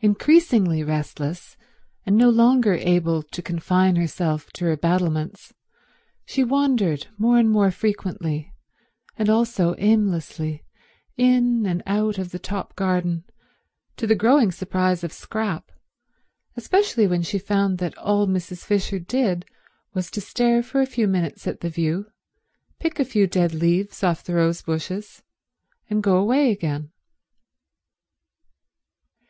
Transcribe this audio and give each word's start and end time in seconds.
Increasingly 0.00 0.82
restless 0.82 1.58
and 2.06 2.16
no 2.16 2.30
longer 2.30 2.72
able 2.76 3.22
to 3.22 3.42
confine 3.42 3.96
herself 3.96 4.50
to 4.54 4.64
her 4.64 4.78
battlements, 4.78 5.52
she 6.24 6.42
wandered 6.42 7.08
more 7.18 7.36
and 7.38 7.50
more 7.50 7.70
frequently, 7.70 8.50
and 9.18 9.28
also 9.28 9.74
aimlessly, 9.76 10.64
in 11.18 11.66
and 11.66 11.82
out 11.84 12.16
of 12.16 12.30
the 12.30 12.38
top 12.38 12.76
garden, 12.76 13.24
to 13.98 14.06
the 14.06 14.14
growing 14.14 14.50
surprise 14.52 15.04
of 15.04 15.12
Scrap, 15.12 15.70
especially 16.56 17.06
when 17.06 17.20
she 17.20 17.38
found 17.38 17.76
that 17.76 17.94
all 17.98 18.26
Mrs. 18.26 18.64
Fisher 18.64 18.98
did 18.98 19.44
was 19.92 20.10
to 20.12 20.22
stare 20.22 20.62
for 20.62 20.80
a 20.80 20.86
few 20.86 21.06
minutes 21.06 21.46
at 21.46 21.60
the 21.60 21.68
view, 21.68 22.06
pick 22.80 22.98
a 22.98 23.04
few 23.04 23.26
dead 23.26 23.52
leaves 23.52 24.02
off 24.02 24.24
the 24.24 24.32
rose 24.34 24.62
bushes, 24.62 25.22
and 25.90 26.02
go 26.02 26.16
away 26.16 26.50
again. 26.52 26.90